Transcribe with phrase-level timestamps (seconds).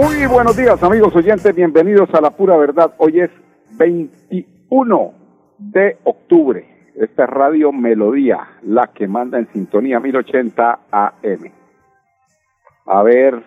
[0.00, 2.94] Muy buenos días amigos oyentes, bienvenidos a La Pura Verdad.
[2.98, 3.30] Hoy es
[3.72, 5.12] 21
[5.58, 6.92] de octubre.
[6.94, 11.52] Esta es Radio Melodía, la que manda en sintonía 1080 AM.
[12.86, 13.42] A ver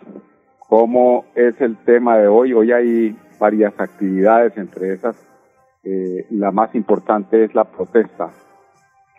[0.59, 2.51] cómo es el tema de hoy.
[2.51, 5.15] Hoy hay varias actividades, entre esas
[5.85, 8.29] eh, la más importante es la protesta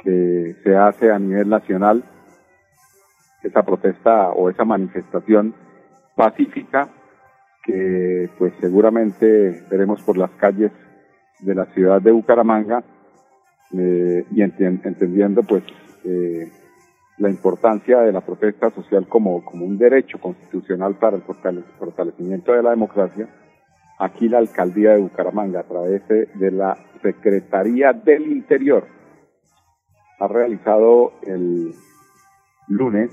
[0.03, 2.05] que se hace a nivel nacional.
[3.43, 5.55] Esa protesta o esa manifestación
[6.15, 6.91] pacífica
[7.63, 10.73] que pues seguramente veremos por las calles
[11.41, 12.83] de la ciudad de Bucaramanga
[13.73, 15.63] eh, y entendiendo pues
[16.05, 16.51] eh,
[17.19, 22.63] la importancia de la protesta social como, como un derecho constitucional para el fortalecimiento de
[22.63, 23.29] la democracia,
[23.99, 28.87] aquí la alcaldía de Bucaramanga a través de la Secretaría del Interior
[30.23, 31.75] ha realizado el
[32.69, 33.11] lunes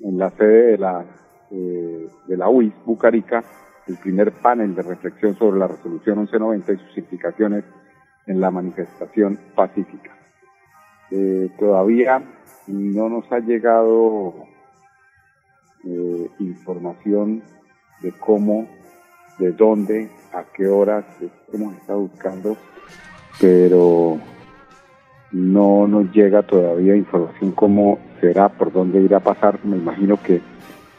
[0.00, 1.04] en la sede de la,
[1.50, 3.44] eh, de la UIS Bucarica
[3.88, 7.64] el primer panel de reflexión sobre la resolución 1190 y sus implicaciones
[8.26, 10.14] en la manifestación pacífica.
[11.10, 12.22] Eh, todavía
[12.66, 14.34] no nos ha llegado
[15.84, 17.42] eh, información
[18.02, 18.68] de cómo,
[19.38, 21.06] de dónde, a qué horas
[21.52, 22.56] hemos estado buscando,
[23.40, 24.18] pero
[25.32, 29.64] no nos llega todavía información cómo será, por dónde irá a pasar.
[29.64, 30.42] Me imagino que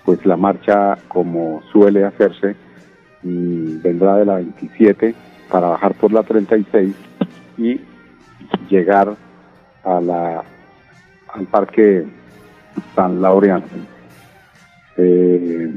[0.05, 2.55] pues la marcha, como suele hacerse,
[3.23, 5.16] vendrá de la 27
[5.50, 6.95] para bajar por la 36
[7.58, 7.81] y
[8.70, 9.16] llegar
[9.84, 10.44] a la
[11.34, 12.06] al parque
[12.96, 13.66] San Laureano.
[14.97, 15.74] Eh,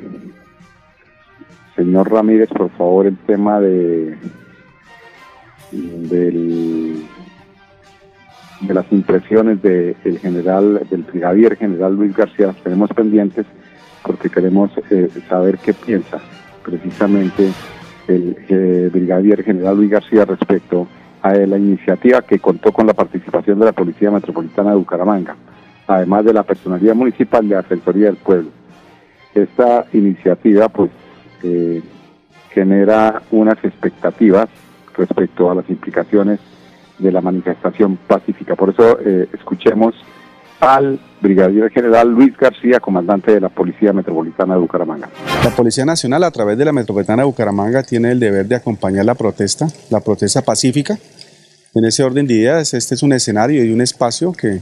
[1.77, 4.17] señor Ramírez, por favor, el tema de
[5.71, 7.05] del,
[8.61, 13.47] de las impresiones del general, del brigadier general Luis García, las tenemos pendientes
[14.05, 16.21] porque queremos eh, saber qué piensa
[16.63, 17.53] precisamente
[18.09, 20.89] el eh, brigadier general Luis García respecto
[21.23, 25.37] a la iniciativa que contó con la participación de la Policía Metropolitana de Bucaramanga,
[25.87, 28.51] además de la personalidad municipal de Defensoría del Pueblo.
[29.35, 30.91] Esta iniciativa pues
[31.43, 31.81] eh,
[32.51, 34.49] genera unas expectativas
[34.97, 36.41] respecto a las implicaciones
[36.99, 38.57] de la manifestación pacífica.
[38.57, 39.95] Por eso eh, escuchemos
[40.63, 45.11] al brigadier general Luis García, comandante de la Policía Metropolitana de Bucaramanga.
[45.43, 49.05] La Policía Nacional, a través de la Metropolitana de Bucaramanga, tiene el deber de acompañar
[49.05, 50.97] la protesta, la protesta pacífica.
[51.75, 54.61] En ese orden de ideas, este es un escenario y un espacio que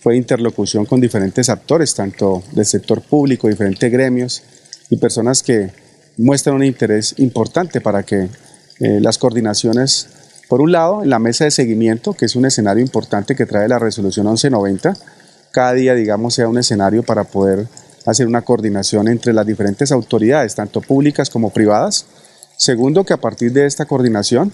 [0.00, 4.44] fue interlocución con diferentes actores, tanto del sector público, diferentes gremios
[4.88, 5.70] y personas que
[6.16, 8.28] muestran un interés importante para que
[8.78, 12.84] eh, las coordinaciones, por un lado, en la mesa de seguimiento, que es un escenario
[12.84, 14.94] importante que trae la resolución 1190,
[15.50, 17.66] cada día, digamos, sea un escenario para poder
[18.06, 22.06] hacer una coordinación entre las diferentes autoridades, tanto públicas como privadas.
[22.56, 24.52] Segundo, que a partir de esta coordinación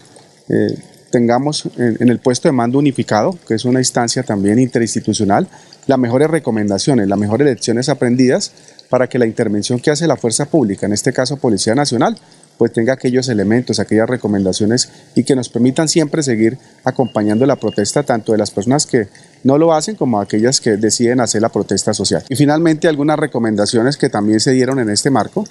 [0.48, 0.78] eh,
[1.10, 5.48] tengamos en, el puesto de mando unificado, que es una instancia también interinstitucional,
[5.86, 8.52] las mejores recomendaciones, las mejores lecciones aprendidas
[8.90, 12.18] para que la intervención que hace la fuerza pública, en este caso Policía Nacional,
[12.58, 18.02] pues tenga aquellos elementos, aquellas recomendaciones y que nos permitan siempre seguir acompañando la protesta
[18.02, 19.08] tanto de las personas que
[19.46, 22.24] no lo hacen como aquellas que deciden hacer la protesta social.
[22.28, 25.44] Y finalmente algunas recomendaciones que también se dieron en este marco,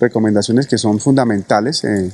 [0.00, 1.84] recomendaciones que son fundamentales.
[1.84, 2.10] Eh,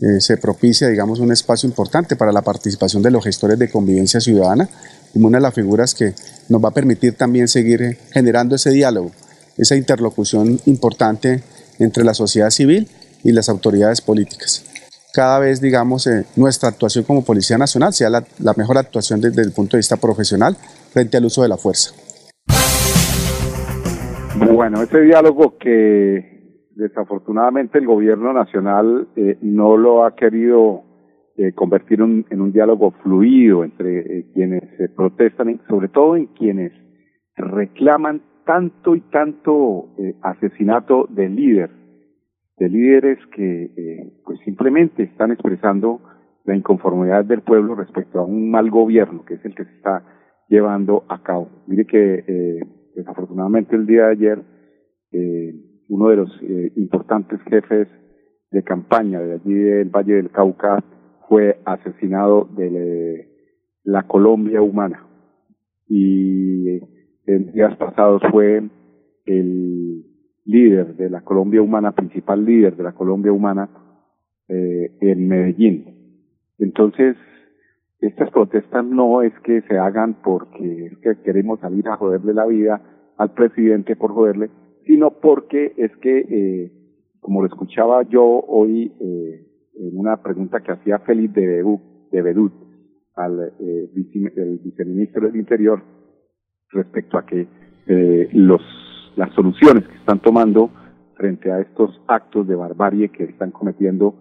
[0.00, 4.20] eh, se propicia, digamos, un espacio importante para la participación de los gestores de convivencia
[4.20, 4.68] ciudadana,
[5.12, 6.14] como una de las figuras que
[6.48, 9.10] nos va a permitir también seguir generando ese diálogo,
[9.56, 11.42] esa interlocución importante
[11.80, 12.88] entre la sociedad civil
[13.24, 14.62] y las autoridades políticas.
[15.16, 18.20] Cada vez, digamos, eh, nuestra actuación como Policía Nacional sea la,
[18.54, 20.56] mejor actuación desde el punto de vista profesional
[20.92, 21.94] frente al uso de la fuerza.
[24.52, 30.82] Bueno, ese diálogo que desafortunadamente el gobierno nacional eh, no lo ha querido
[31.38, 36.72] eh, convertir en un diálogo fluido entre quienes se protestan, sobre todo en quienes
[37.36, 39.88] reclaman tanto y tanto
[40.20, 41.85] asesinato del líder
[42.58, 46.00] de líderes que eh, pues simplemente están expresando
[46.44, 50.04] la inconformidad del pueblo respecto a un mal gobierno que es el que se está
[50.48, 51.50] llevando a cabo.
[51.66, 52.60] Mire que eh,
[52.94, 54.42] desafortunadamente el día de ayer
[55.12, 55.54] eh,
[55.88, 56.42] uno de los
[56.76, 57.88] importantes jefes
[58.50, 60.82] de campaña de allí del Valle del Cauca
[61.28, 63.28] fue asesinado de
[63.84, 65.06] la Colombia humana.
[65.88, 66.80] Y
[67.26, 68.68] en días pasados fue
[69.26, 70.15] el
[70.46, 73.68] líder de la Colombia humana, principal líder de la Colombia humana,
[74.48, 76.22] eh, en Medellín.
[76.58, 77.16] Entonces,
[78.00, 82.46] estas protestas no es que se hagan porque es que queremos salir a joderle la
[82.46, 82.80] vida
[83.16, 84.50] al presidente por joderle,
[84.86, 86.72] sino porque es que, eh,
[87.20, 89.46] como lo escuchaba yo hoy eh,
[89.78, 92.52] en una pregunta que hacía Félix de, Bedut
[93.14, 95.82] al eh, el viceministro del Interior
[96.70, 97.46] respecto a que
[97.86, 98.60] eh, los
[99.16, 100.70] las soluciones que están tomando
[101.16, 104.14] frente a estos actos de barbarie que están cometiendo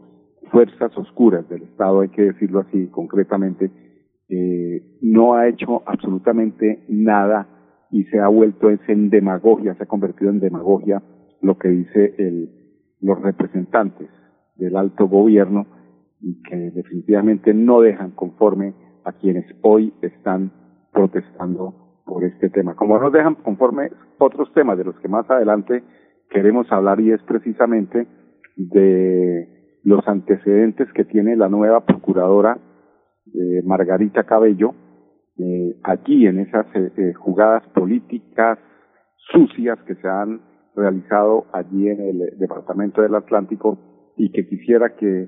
[0.52, 3.70] fuerzas oscuras del Estado, hay que decirlo así concretamente,
[4.30, 7.48] eh, no ha hecho absolutamente nada
[7.92, 11.04] y se ha vuelto en demagogia, se ha convertido en demagogia
[11.42, 12.50] lo que dice el,
[13.02, 14.10] los representantes
[14.56, 15.68] del alto gobierno
[16.22, 20.52] y que definitivamente no dejan conforme a quienes hoy están
[20.92, 22.76] protestando por este tema.
[22.76, 25.84] Como no dejan conforme otros temas de los que más adelante
[26.30, 28.08] queremos hablar y es precisamente
[28.56, 32.58] de los antecedentes que tiene la nueva procuradora
[33.34, 34.74] eh, Margarita Cabello
[35.38, 38.58] eh, allí en esas eh, eh, jugadas políticas
[39.18, 40.40] sucias que se han
[40.74, 45.28] realizado allí en el departamento del Atlántico y que quisiera que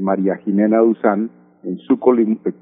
[0.00, 1.30] María Jimena Duzán
[1.64, 1.98] en su,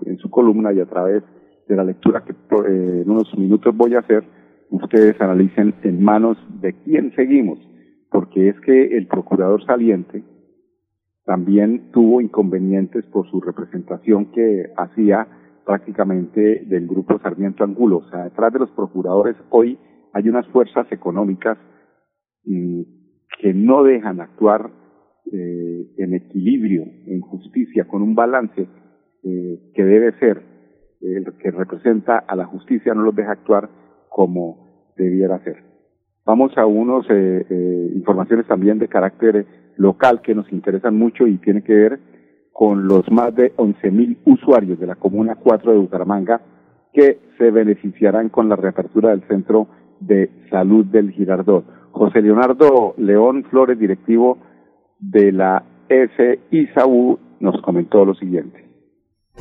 [0.06, 1.23] en su columna y a través
[1.70, 4.25] de la lectura que eh, en unos minutos voy a hacer,
[4.70, 7.58] ustedes analicen en manos de quién seguimos,
[8.11, 10.25] porque es que el procurador saliente
[11.25, 15.28] también tuvo inconvenientes por su representación que hacía
[15.64, 17.99] prácticamente del grupo Sarmiento Angulo.
[17.99, 19.78] O sea, detrás de los procuradores hoy
[20.12, 21.56] hay unas fuerzas económicas
[22.44, 22.82] mm,
[23.40, 24.73] que no dejan actuar
[25.31, 28.66] eh, en equilibrio, en justicia, con un balance
[29.23, 30.50] eh, que debe ser
[31.00, 33.69] el que representa a la justicia, no los deja actuar
[34.08, 35.62] como debiera ser.
[36.25, 41.38] Vamos a unos eh, eh, informaciones también de carácter local que nos interesan mucho y
[41.38, 42.00] tiene que ver
[42.52, 46.43] con los más de 11.000 usuarios de la Comuna 4 de Bucaramanga
[46.93, 49.69] que se beneficiarán con la reapertura del Centro
[50.00, 51.64] de Salud del Girardot.
[51.93, 54.38] José Leonardo León Flores, directivo
[54.99, 58.69] de la SISAU, nos comentó lo siguiente.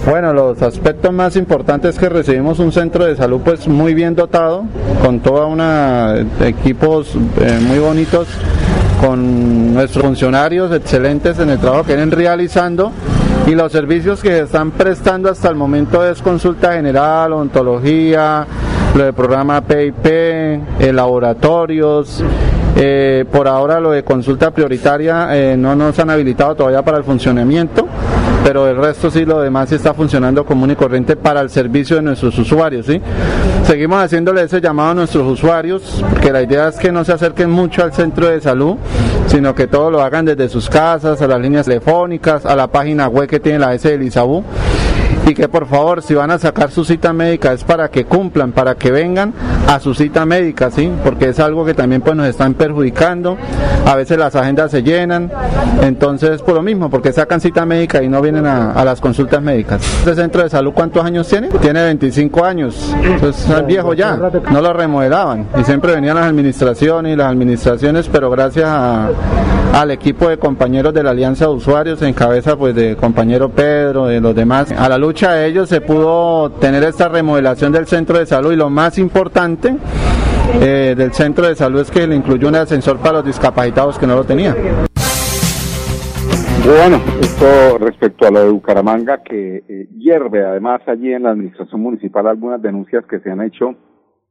[0.05, 4.15] Bueno, los aspectos más importantes es que recibimos un centro de salud pues muy bien
[4.15, 4.63] dotado,
[5.03, 8.27] con toda una equipos eh, muy bonitos,
[9.01, 12.91] con nuestros funcionarios excelentes en el trabajo que vienen realizando
[13.45, 18.47] y los servicios que están prestando hasta el momento es consulta general, ontología,
[18.95, 20.59] lo del programa PIP, eh,
[20.93, 22.23] laboratorios,
[22.75, 27.03] eh, por ahora lo de consulta prioritaria eh, no nos han habilitado todavía para el
[27.03, 27.87] funcionamiento,
[28.43, 31.97] pero el resto sí, lo demás sí está funcionando común y corriente para el servicio
[31.97, 32.85] de nuestros usuarios.
[32.85, 33.01] ¿sí?
[33.63, 37.49] Seguimos haciéndole ese llamado a nuestros usuarios, que la idea es que no se acerquen
[37.49, 38.75] mucho al centro de salud,
[39.27, 43.07] sino que todo lo hagan desde sus casas, a las líneas telefónicas, a la página
[43.07, 44.43] web que tiene la S del ISABU
[45.27, 48.51] y que por favor si van a sacar su cita médica es para que cumplan,
[48.51, 49.33] para que vengan
[49.67, 50.91] a su cita médica, ¿sí?
[51.03, 53.37] Porque es algo que también pues nos están perjudicando,
[53.85, 55.31] a veces las agendas se llenan,
[55.81, 59.81] entonces por lo mismo, porque sacan cita médica y no vienen a, las consultas médicas.
[59.99, 61.49] ¿Este centro de salud cuántos años tiene?
[61.49, 64.17] Tiene 25 años, entonces es viejo ya,
[64.51, 68.67] no lo remodelaban y siempre venían las administraciones y las administraciones, pero gracias
[69.73, 74.07] al equipo de compañeros de la Alianza de Usuarios en cabeza pues de compañero Pedro,
[74.07, 78.17] de los demás, a la lucha de ellos se pudo tener esta remodelación del centro
[78.17, 79.75] de salud y lo más importante
[80.61, 84.07] eh, del centro de salud es que le incluyó un ascensor para los discapacitados que
[84.07, 84.55] no lo tenía.
[86.65, 91.81] Bueno, esto respecto a lo de Bucaramanga, que eh, hierve además allí en la administración
[91.81, 93.71] municipal algunas denuncias que se han hecho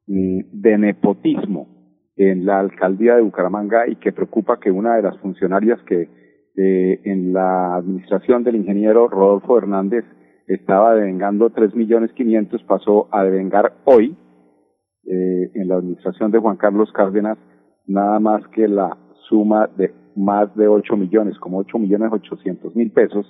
[0.07, 1.69] mm, de nepotismo
[2.17, 6.09] en la alcaldía de Bucaramanga y que preocupa que una de las funcionarias que
[6.57, 10.05] eh, en la administración del ingeniero Rodolfo Hernández
[10.49, 14.17] estaba devengando tres millones quinientos, pasó a devengar hoy
[15.05, 17.39] eh, en la administración de Juan Carlos Cárdenas
[17.87, 18.97] nada más que la
[19.29, 23.27] suma de más de ocho millones, como ocho millones ochocientos mil pesos,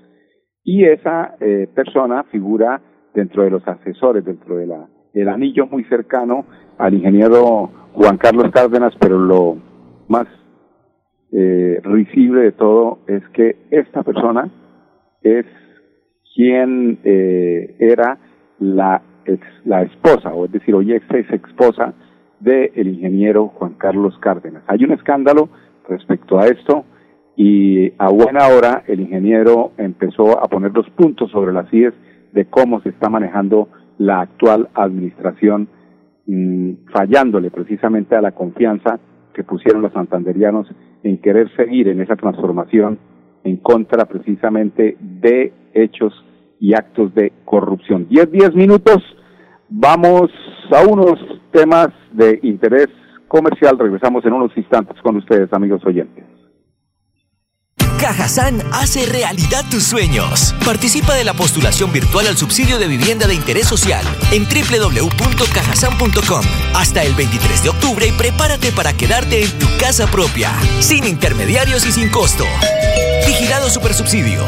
[0.64, 2.80] y esa eh, persona figura
[3.14, 6.44] dentro de los asesores, dentro de la el anillo muy cercano
[6.76, 9.56] al ingeniero Juan Carlos Cárdenas, pero lo
[10.08, 10.26] más
[11.32, 14.50] eh, risible de todo es que esta persona
[15.22, 15.46] es
[16.38, 18.16] quien eh, era
[18.60, 21.94] la, ex, la esposa, o es decir, hoy ex, ex esposa
[22.38, 24.62] del ingeniero Juan Carlos Cárdenas.
[24.68, 25.48] Hay un escándalo
[25.88, 26.84] respecto a esto
[27.34, 31.94] y a buena hora el ingeniero empezó a poner los puntos sobre las IES
[32.32, 33.68] de cómo se está manejando
[33.98, 35.68] la actual administración,
[36.26, 39.00] mm, fallándole precisamente a la confianza
[39.34, 40.68] que pusieron los santanderianos
[41.02, 43.00] en querer seguir en esa transformación
[43.48, 46.12] en contra precisamente de hechos
[46.60, 48.06] y actos de corrupción.
[48.08, 48.98] Diez, diez minutos,
[49.68, 50.30] vamos
[50.70, 51.18] a unos
[51.52, 52.88] temas de interés
[53.28, 53.78] comercial.
[53.78, 56.24] Regresamos en unos instantes con ustedes, amigos oyentes.
[57.98, 60.54] Cajazán hace realidad tus sueños.
[60.64, 66.42] Participa de la postulación virtual al subsidio de vivienda de interés social en www.cajasan.com
[66.74, 71.84] hasta el 23 de octubre y prepárate para quedarte en tu casa propia, sin intermediarios
[71.86, 72.44] y sin costo.
[73.26, 74.42] Vigilado Supersubsidio.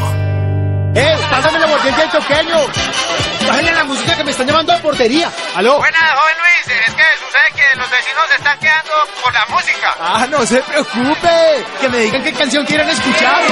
[0.94, 1.16] ¡Eh!
[1.30, 2.56] ¡Pásame la mordiente al choqueño!
[3.46, 5.30] ¡Bájale la música que me están llamando a portería!
[5.54, 5.78] ¡Aló!
[5.78, 6.78] Buenas, joven Luis.
[6.88, 9.96] Es que sucede que los vecinos se están quedando por la música.
[10.00, 11.64] ¡Ah, no se preocupe!
[11.80, 13.42] Que me digan qué canción quieren escuchar.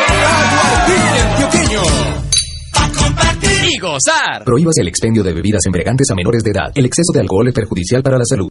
[2.74, 4.44] A compartir y gozar.
[4.44, 6.72] Prohíbas el expendio de bebidas embriagantes a menores de edad.
[6.74, 8.50] El exceso de alcohol es perjudicial para la salud.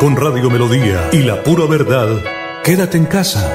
[0.00, 2.06] Con Radio Melodía y la pura verdad,
[2.64, 3.52] quédate en casa.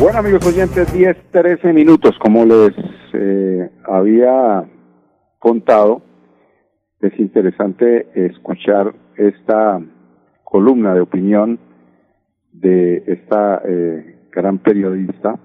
[0.00, 2.74] Bueno, amigos oyentes, 10, 13 minutos, como les
[3.12, 4.64] eh, había
[5.38, 6.02] contado,
[7.00, 9.80] es interesante escuchar esta
[10.42, 11.60] columna de opinión
[12.52, 15.38] de esta eh, gran periodista,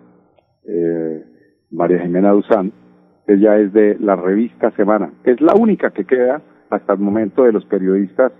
[0.68, 1.24] eh,
[1.70, 2.89] María Jimena Duzán.
[3.30, 5.12] Ella es de la revista Semana.
[5.24, 8.32] Es la única que queda hasta el momento de los periodistas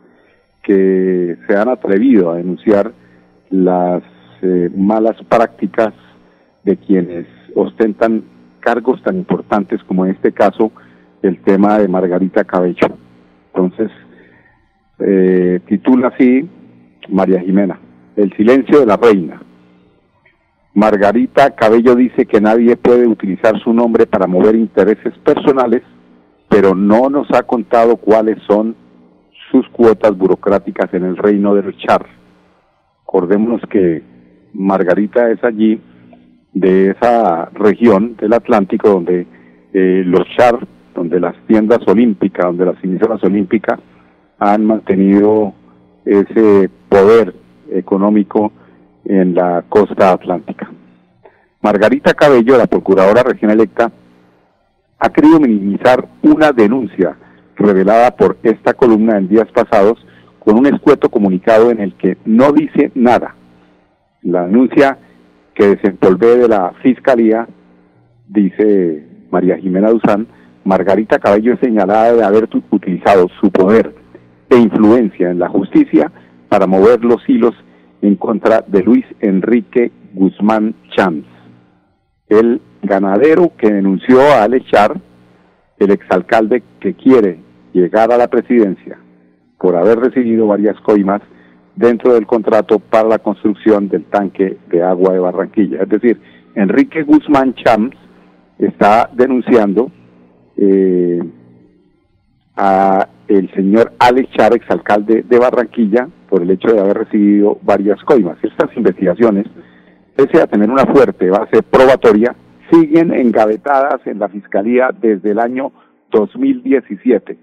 [0.64, 2.92] que se han atrevido a denunciar
[3.52, 4.02] las
[4.42, 5.94] eh, malas prácticas
[6.64, 8.24] de quienes ostentan
[8.62, 10.72] cargos tan importantes como en este caso
[11.22, 12.88] el tema de Margarita Cabello.
[13.54, 13.92] Entonces,
[14.98, 16.50] eh, titula así
[17.10, 17.80] María Jimena,
[18.16, 19.40] El silencio de la reina.
[20.74, 25.82] Margarita Cabello dice que nadie puede utilizar su nombre para mover intereses personales,
[26.48, 28.76] pero no nos ha contado cuáles son
[29.52, 32.06] sus cuotas burocráticas en el reino del Char.
[33.04, 34.04] Acordémonos que
[34.54, 35.82] Margarita es allí,
[36.54, 39.28] de esa región del Atlántico, donde
[39.74, 43.80] eh, los Char, donde las tiendas olímpicas, donde las emisoras olímpicas
[44.40, 45.54] han mantenido
[46.06, 47.36] ese poder
[47.72, 48.52] económico
[49.10, 50.70] en la costa atlántica.
[51.62, 53.92] Margarita Cabello, la procuradora recién electa,
[55.00, 57.18] ha querido minimizar una denuncia
[57.56, 59.98] revelada por esta columna en días pasados
[60.38, 63.36] con un escueto comunicado en el que no dice nada.
[64.22, 65.00] La denuncia
[65.56, 67.48] que desempolvé de la Fiscalía,
[68.28, 70.28] dice María Jimena Duzán,
[70.64, 73.96] Margarita Cabello es señalada de haber utilizado su poder
[74.50, 76.12] e influencia en la justicia
[76.48, 77.56] para mover los hilos
[78.02, 81.26] en contra de Luis Enrique Guzmán Chams,
[82.28, 85.00] el ganadero que denunció a Alex Char,
[85.78, 87.40] el exalcalde que quiere
[87.74, 88.98] llegar a la presidencia
[89.58, 91.22] por haber recibido varias coimas
[91.76, 95.84] dentro del contrato para la construcción del tanque de agua de Barranquilla.
[95.84, 96.20] Es decir,
[96.56, 97.96] Enrique Guzmán Chams
[98.58, 99.92] está denunciando
[100.58, 101.22] eh,
[102.60, 108.04] a el señor Alex Char, exalcalde de Barranquilla, por el hecho de haber recibido varias
[108.04, 108.38] coimas.
[108.44, 109.46] Estas investigaciones,
[110.16, 112.36] pese a tener una fuerte base probatoria,
[112.70, 115.72] siguen engavetadas en la Fiscalía desde el año
[116.12, 117.38] 2017.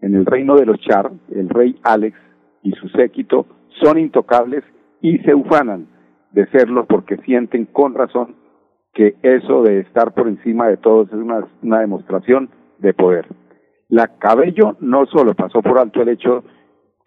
[0.00, 2.18] En el reino de los Char, el rey Alex
[2.64, 3.46] y su séquito
[3.80, 4.64] son intocables
[5.00, 5.86] y se ufanan
[6.32, 8.34] de serlo porque sienten con razón
[8.92, 11.18] que eso de estar por encima de todos es
[11.62, 13.26] una demostración de poder.
[13.92, 16.44] La Cabello no solo pasó por alto el hecho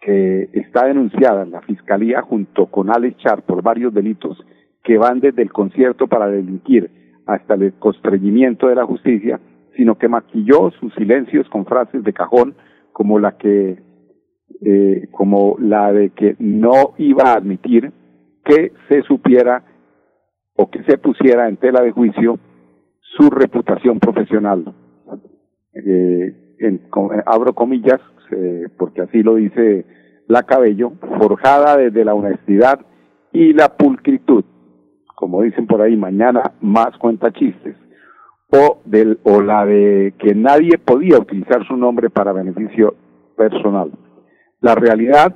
[0.00, 4.38] que está denunciada en la Fiscalía junto con Alex Char por varios delitos
[4.84, 6.88] que van desde el concierto para delinquir
[7.26, 9.40] hasta el constreñimiento de la justicia,
[9.76, 12.54] sino que maquilló sus silencios con frases de cajón
[12.92, 13.82] como la que
[14.64, 17.90] eh, como la de que no iba a admitir
[18.44, 19.64] que se supiera
[20.54, 22.38] o que se pusiera en tela de juicio
[23.00, 24.72] su reputación profesional.
[25.74, 29.84] Eh, en- eh, abro comillas, eh, porque así lo dice
[30.28, 32.80] la Cabello, forjada desde la honestidad
[33.32, 34.44] y la pulcritud,
[35.14, 37.76] como dicen por ahí, mañana más cuenta chistes,
[38.52, 42.94] o, del, o la de que nadie podía utilizar su nombre para beneficio
[43.36, 43.92] personal.
[44.60, 45.34] La realidad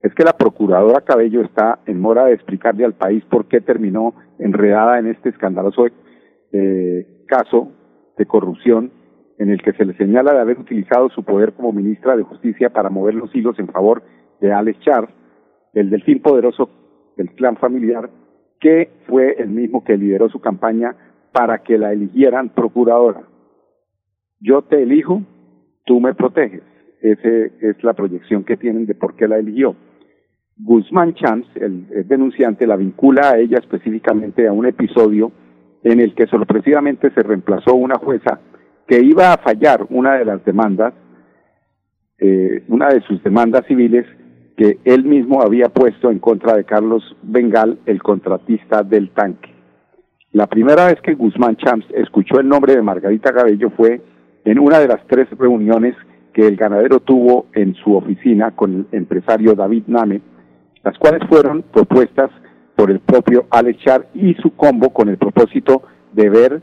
[0.00, 4.14] es que la procuradora Cabello está en mora de explicarle al país por qué terminó
[4.38, 5.86] enredada en este escandaloso
[6.52, 7.72] eh, caso
[8.18, 8.90] de corrupción
[9.38, 12.70] en el que se le señala de haber utilizado su poder como ministra de Justicia
[12.70, 14.02] para mover los hilos en favor
[14.40, 15.08] de Alex Char,
[15.72, 16.68] el delfín poderoso
[17.16, 18.10] del clan familiar,
[18.60, 20.94] que fue el mismo que lideró su campaña
[21.32, 23.22] para que la eligieran procuradora.
[24.40, 25.22] Yo te elijo,
[25.84, 26.62] tú me proteges.
[27.00, 27.28] Esa
[27.60, 29.74] es la proyección que tienen de por qué la eligió.
[30.56, 35.32] Guzmán Chance, el, el denunciante, la vincula a ella específicamente a un episodio
[35.82, 38.40] en el que sorpresivamente se reemplazó una jueza
[38.86, 40.94] que iba a fallar una de las demandas,
[42.18, 44.06] eh, una de sus demandas civiles
[44.56, 49.50] que él mismo había puesto en contra de Carlos Bengal, el contratista del tanque.
[50.32, 54.00] La primera vez que Guzmán Champs escuchó el nombre de Margarita Cabello fue
[54.44, 55.94] en una de las tres reuniones
[56.32, 60.22] que el ganadero tuvo en su oficina con el empresario David Name,
[60.82, 62.30] las cuales fueron propuestas
[62.76, 66.62] por el propio Alex y su combo con el propósito de ver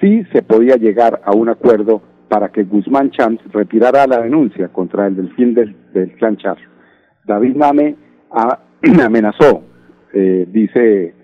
[0.00, 5.06] si se podía llegar a un acuerdo para que Guzmán Champs retirara la denuncia contra
[5.06, 6.58] el delfín del, del clan Char.
[7.24, 7.96] David Name
[8.30, 8.58] a-
[9.04, 9.62] amenazó,
[10.12, 11.14] eh, dice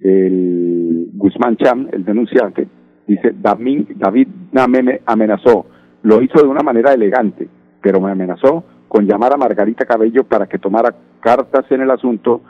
[0.00, 2.68] el Guzmán Cham, el denunciante,
[3.06, 5.66] dice, David, David Name me amenazó,
[6.02, 7.48] lo hizo de una manera elegante,
[7.82, 12.42] pero me amenazó con llamar a Margarita Cabello para que tomara cartas en el asunto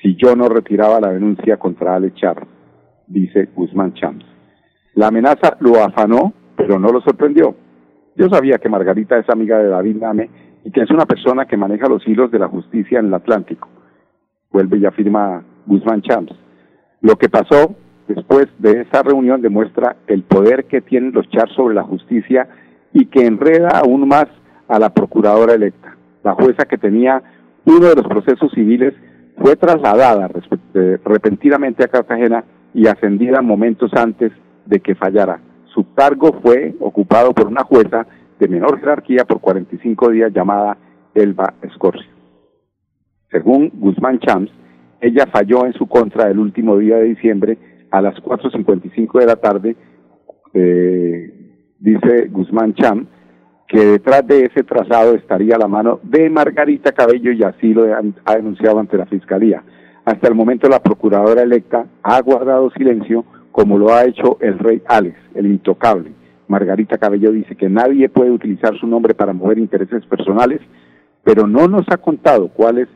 [0.00, 2.46] si yo no retiraba la denuncia contra Alex Char,
[3.06, 4.24] dice Guzmán Chams.
[5.00, 7.54] La amenaza lo afanó, pero no lo sorprendió.
[8.16, 10.28] Yo sabía que Margarita es amiga de David Name
[10.62, 13.66] y que es una persona que maneja los hilos de la justicia en el Atlántico.
[14.52, 16.34] Vuelve y afirma Guzmán Champs.
[17.00, 17.74] Lo que pasó
[18.08, 22.46] después de esa reunión demuestra el poder que tienen los chars sobre la justicia
[22.92, 24.26] y que enreda aún más
[24.68, 25.96] a la procuradora electa.
[26.22, 27.22] La jueza que tenía
[27.64, 28.92] uno de los procesos civiles
[29.38, 30.28] fue trasladada
[30.74, 34.30] eh, repentinamente a Cartagena y ascendida momentos antes
[34.70, 35.40] de que fallara.
[35.74, 38.06] Su cargo fue ocupado por una jueza
[38.38, 40.78] de menor jerarquía por 45 días llamada
[41.14, 42.10] Elba Escorcio.
[43.30, 44.50] Según Guzmán Champs,
[45.00, 47.58] ella falló en su contra el último día de diciembre
[47.90, 49.76] a las 4.55 de la tarde,
[50.54, 53.06] eh, dice Guzmán Cham,
[53.66, 57.84] que detrás de ese traslado estaría la mano de Margarita Cabello y así lo
[58.24, 59.62] ha denunciado ante la Fiscalía.
[60.04, 64.82] Hasta el momento la procuradora electa ha guardado silencio como lo ha hecho el rey
[64.86, 66.12] Alex, el intocable.
[66.48, 70.60] Margarita Cabello dice que nadie puede utilizar su nombre para mover intereses personales,
[71.22, 72.88] pero no nos ha contado cuáles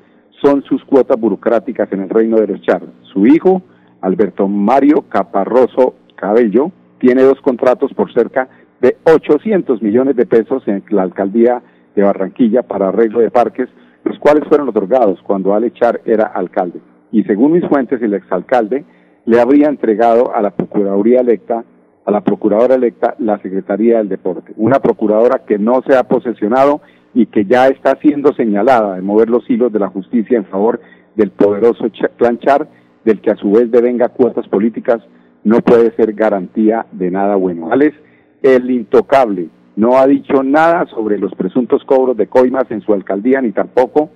[0.43, 2.83] son sus cuotas burocráticas en el reino de los Char.
[3.13, 3.63] Su hijo,
[4.01, 8.49] Alberto Mario Caparroso Cabello, tiene dos contratos por cerca
[8.81, 11.63] de 800 millones de pesos en la alcaldía
[11.95, 13.69] de Barranquilla para arreglo de parques,
[14.05, 16.81] los cuales fueron otorgados cuando Alechar era alcalde.
[17.13, 18.85] Y según mis fuentes, el exalcalde
[19.27, 21.65] le habría entregado a la Procuraduría electa,
[22.05, 24.53] a la Procuradora electa, la Secretaría del Deporte.
[24.57, 26.83] Una Procuradora que no se ha posesionado
[27.15, 30.81] y que ya está siendo señalada de mover los hilos de la justicia en favor
[31.15, 32.69] del poderoso planchar,
[33.05, 35.01] del que a su vez devenga cuotas políticas,
[35.45, 37.71] no puede ser garantía de nada bueno.
[37.71, 37.95] Alex,
[38.43, 43.41] el intocable, no ha dicho nada sobre los presuntos cobros de coimas en su alcaldía,
[43.41, 44.11] ni tampoco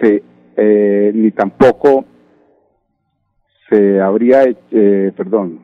[0.00, 0.22] se,
[0.56, 2.04] eh, ni tampoco
[3.72, 5.60] se habría, eh, perdón,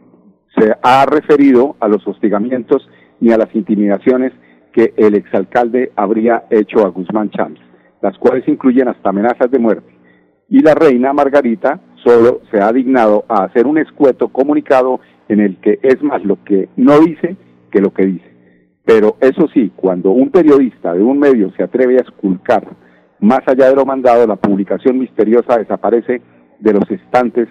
[0.57, 2.89] se ha referido a los hostigamientos
[3.21, 4.33] ni a las intimidaciones
[4.73, 7.59] que el exalcalde habría hecho a Guzmán Chávez,
[8.01, 9.93] las cuales incluyen hasta amenazas de muerte.
[10.49, 15.59] Y la reina Margarita solo se ha dignado a hacer un escueto comunicado en el
[15.59, 17.37] que es más lo que no dice
[17.71, 18.31] que lo que dice.
[18.87, 22.67] Pero eso sí, cuando un periodista de un medio se atreve a esculcar
[23.21, 26.23] más allá de lo mandado, la publicación misteriosa desaparece
[26.61, 27.49] de los estantes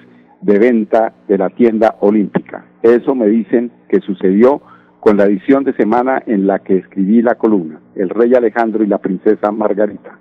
[0.47, 2.65] de venta de la tienda olímpica.
[2.81, 4.61] Eso me dicen que sucedió
[5.01, 8.87] con la edición de semana en la que escribí la columna, El Rey Alejandro y
[8.87, 10.17] la Princesa Margarita.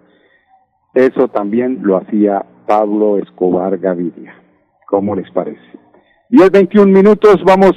[0.95, 4.35] Eso también lo hacía Pablo Escobar Gaviria.
[4.89, 5.61] ¿Cómo les parece?
[6.31, 7.73] 10, 21 minutos, vamos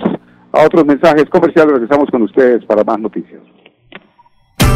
[0.52, 3.44] a otros mensajes comerciales, regresamos con ustedes para más noticias.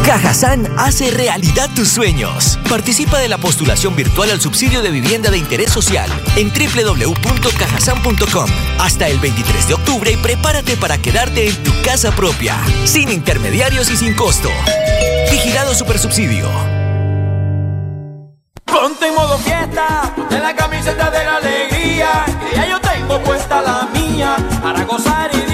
[0.06, 2.58] Cajazán hace realidad tus sueños.
[2.68, 9.08] Participa de la postulación virtual al subsidio de vivienda de interés social en www.cajasan.com hasta
[9.08, 13.96] el 23 de octubre y prepárate para quedarte en tu casa propia, sin intermediarios y
[13.96, 14.50] sin costo.
[15.30, 16.50] Vigilado Supersubsidio.
[18.66, 23.62] Ponte en modo fiesta, ponte la camiseta de la alegría, que ya yo tengo puesta
[23.62, 25.53] la mía para gozar y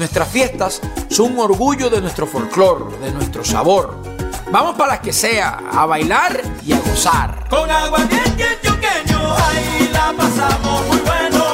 [0.00, 4.02] nuestras fiestas son un orgullo de nuestro folclor, de nuestro sabor.
[4.50, 7.46] Vamos para las que sea, a bailar y a gozar.
[7.48, 11.44] Con agua antioqueño, ahí la pasamos muy bueno.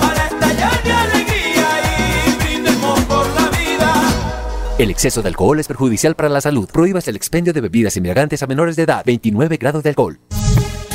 [0.00, 1.66] Para estallar de alegría
[2.28, 4.02] y brindemos por la vida.
[4.78, 6.68] El exceso de alcohol es perjudicial para la salud.
[6.72, 9.02] Prohíbas el expendio de bebidas embriagantes a menores de edad.
[9.04, 10.20] 29 grados de alcohol.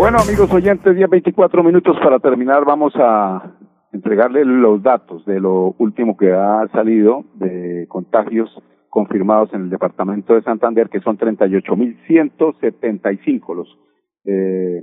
[0.00, 2.64] Bueno, amigos oyentes, 10, 24 minutos para terminar.
[2.64, 3.52] Vamos a
[3.92, 8.48] entregarle los datos de lo último que ha salido de contagios
[8.88, 13.68] confirmados en el departamento de Santander, que son 38.175 los
[14.24, 14.82] eh,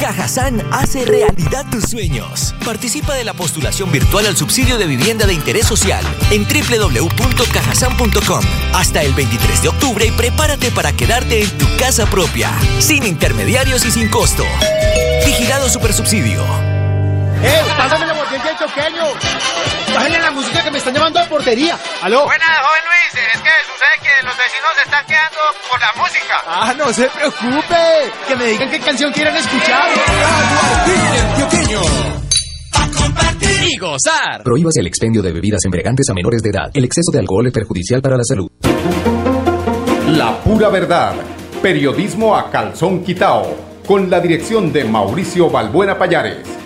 [0.00, 2.54] Cajazán hace realidad tus sueños.
[2.64, 8.40] Participa de la postulación virtual al subsidio de vivienda de interés social en www.cajasan.com
[8.74, 13.84] hasta el 23 de octubre y prepárate para quedarte en tu casa propia, sin intermediarios
[13.86, 14.44] y sin costo.
[15.24, 16.42] Vigilado Supersubsidio.
[17.42, 18.15] ¡Eh!
[18.36, 19.94] ¡Pásame la mordiente del choqueño!
[19.94, 21.78] ¡Bájenle la música que me están llamando de portería!
[22.02, 22.24] ¡Aló!
[22.24, 23.24] Buenas, joven Luis.
[23.34, 25.38] Es que sucede que los vecinos se están quedando
[25.70, 26.42] por la música.
[26.46, 28.12] ¡Ah, no se preocupe!
[28.28, 29.88] Que me digan qué canción quieren escuchar.
[33.62, 34.42] Y gozar.
[34.42, 36.70] Prohíbas el expendio de bebidas embriagantes a menores de edad.
[36.74, 38.50] El exceso de alcohol es perjudicial para la salud.
[40.08, 41.14] La pura verdad.
[41.62, 43.56] Periodismo a calzón quitao.
[43.86, 46.65] Con la dirección de Mauricio Balbuena Payares.